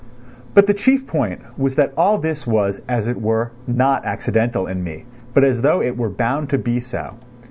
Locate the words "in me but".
4.65-5.43